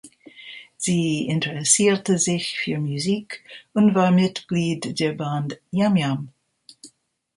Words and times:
Sie 0.77 1.27
interessierte 1.27 2.17
sich 2.17 2.57
für 2.59 2.79
Musik 2.79 3.43
und 3.73 3.93
war 3.93 4.09
Mitglied 4.09 4.99
der 4.99 5.11
Band 5.11 5.61
"Yam 5.69 5.95
Yam". 5.95 6.29